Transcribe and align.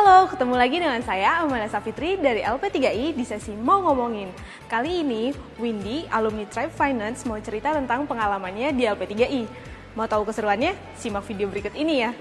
Halo, 0.00 0.32
ketemu 0.32 0.56
lagi 0.56 0.80
dengan 0.80 1.04
saya 1.04 1.44
Amanda 1.44 1.68
Safitri 1.68 2.16
dari 2.16 2.40
LP3I 2.40 3.12
di 3.12 3.20
sesi 3.20 3.52
Mau 3.52 3.84
Ngomongin. 3.84 4.32
Kali 4.64 5.04
ini, 5.04 5.28
Windy, 5.60 6.08
alumni 6.08 6.48
Tribe 6.48 6.72
Finance, 6.72 7.28
mau 7.28 7.36
cerita 7.36 7.76
tentang 7.76 8.08
pengalamannya 8.08 8.72
di 8.72 8.88
LP3I. 8.88 9.44
Mau 9.92 10.08
tahu 10.08 10.24
keseruannya? 10.24 10.72
Simak 10.96 11.28
video 11.28 11.52
berikut 11.52 11.76
ini 11.76 12.00
ya. 12.00 12.16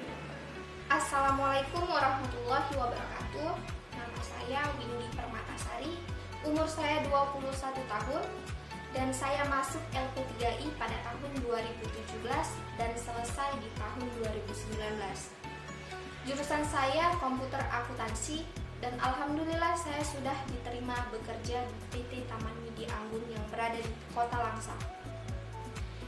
Assalamualaikum 0.92 1.88
warahmatullahi 1.88 2.68
wabarakatuh. 2.76 3.52
Nama 3.96 4.20
saya 4.28 4.60
Windy 4.76 5.08
Permatasari, 5.16 5.96
umur 6.52 6.68
saya 6.68 7.00
21 7.08 7.64
tahun, 7.64 8.24
dan 8.92 9.08
saya 9.16 9.48
masuk 9.48 9.80
Jurusan 16.30 16.62
saya 16.62 17.10
komputer 17.18 17.58
akuntansi 17.74 18.46
dan 18.86 18.94
alhamdulillah 19.02 19.74
saya 19.74 19.98
sudah 20.06 20.38
diterima 20.46 20.94
bekerja 21.10 21.66
di 21.66 21.78
PT 21.90 22.30
Taman 22.30 22.54
Midi 22.62 22.86
Anggun 22.86 23.26
yang 23.34 23.42
berada 23.50 23.82
di 23.82 23.94
Kota 24.14 24.38
Langsa. 24.38 24.78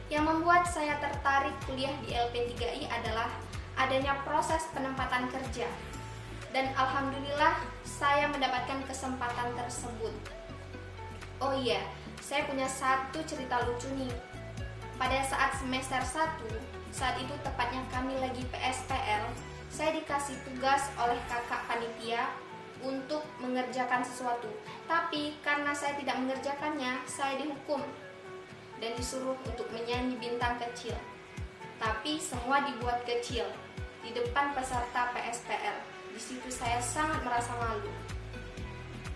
Yang 0.06 0.30
membuat 0.30 0.70
saya 0.70 0.94
tertarik 1.02 1.50
kuliah 1.66 1.90
di 2.06 2.14
LP3I 2.14 2.86
adalah 3.02 3.34
adanya 3.74 4.14
proses 4.22 4.62
penempatan 4.70 5.26
kerja. 5.26 5.66
Dan 6.54 6.70
alhamdulillah 6.78 7.58
saya 7.82 8.30
mendapatkan 8.30 8.78
kesempatan 8.86 9.58
tersebut. 9.58 10.14
Oh 11.42 11.50
iya, 11.58 11.82
saya 12.22 12.46
punya 12.46 12.70
satu 12.70 13.26
cerita 13.26 13.58
lucu 13.66 13.90
nih. 13.98 14.14
Pada 15.02 15.18
saat 15.26 15.58
semester 15.58 15.98
1, 15.98 16.94
saat 16.94 17.18
itu 17.18 17.34
tepatnya 17.42 17.82
kami 17.90 18.14
lagi 18.22 18.46
saya 18.52 19.01
dikasih 20.32 20.48
tugas 20.48 20.88
oleh 20.96 21.20
kakak 21.28 21.60
panitia 21.68 22.24
untuk 22.80 23.20
mengerjakan 23.36 24.00
sesuatu. 24.00 24.48
Tapi 24.88 25.36
karena 25.44 25.76
saya 25.76 25.92
tidak 26.00 26.16
mengerjakannya, 26.24 27.04
saya 27.04 27.36
dihukum 27.36 27.84
dan 28.80 28.96
disuruh 28.96 29.36
untuk 29.44 29.68
menyanyi 29.76 30.16
bintang 30.16 30.56
kecil. 30.56 30.96
Tapi 31.76 32.16
semua 32.16 32.64
dibuat 32.64 33.04
kecil 33.04 33.44
di 34.00 34.10
depan 34.16 34.56
peserta 34.56 35.12
PSPL. 35.12 35.78
Di 36.16 36.20
situ 36.20 36.48
saya 36.48 36.80
sangat 36.80 37.20
merasa 37.22 37.52
malu. 37.60 37.92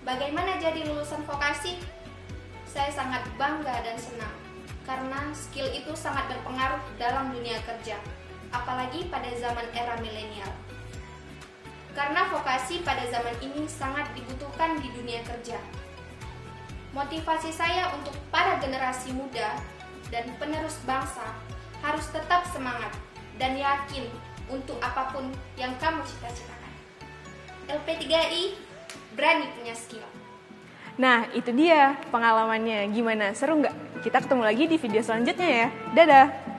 Bagaimana 0.04 0.60
jadi 0.60 0.84
lulusan 0.86 1.24
vokasi? 1.24 1.80
Saya 2.68 2.92
sangat 2.92 3.24
bangga 3.40 3.72
dan 3.82 3.96
senang 3.96 4.36
karena 4.84 5.32
skill 5.32 5.66
itu 5.72 5.96
sangat 5.96 6.28
berpengaruh 6.28 6.78
dalam 7.00 7.32
dunia 7.32 7.58
kerja 7.64 7.98
apalagi 8.54 9.08
pada 9.10 9.32
zaman 9.34 9.66
era 9.74 9.98
milenial. 9.98 10.52
Vokasi 12.66 12.82
pada 12.82 13.06
zaman 13.14 13.30
ini 13.46 13.62
sangat 13.70 14.10
dibutuhkan 14.18 14.74
di 14.82 14.90
dunia 14.90 15.22
kerja. 15.22 15.54
Motivasi 16.98 17.54
saya 17.54 17.94
untuk 17.94 18.10
para 18.34 18.58
generasi 18.58 19.14
muda 19.14 19.54
dan 20.10 20.26
penerus 20.34 20.74
bangsa 20.82 21.30
harus 21.78 22.02
tetap 22.10 22.42
semangat 22.50 22.90
dan 23.38 23.54
yakin 23.54 24.10
untuk 24.50 24.82
apa 24.82 25.14
pun 25.14 25.30
yang 25.54 25.78
kamu 25.78 26.02
cita-citakan. 26.10 26.72
LP3I 27.70 28.58
berani 29.14 29.46
punya 29.54 29.74
skill. 29.78 30.02
Nah, 30.98 31.30
itu 31.38 31.54
dia 31.54 31.94
pengalamannya. 32.10 32.90
Gimana? 32.90 33.30
Seru 33.38 33.62
nggak? 33.62 34.02
Kita 34.02 34.26
ketemu 34.26 34.42
lagi 34.42 34.66
di 34.66 34.74
video 34.74 35.06
selanjutnya 35.06 35.50
ya. 35.54 35.68
Dadah! 35.94 36.55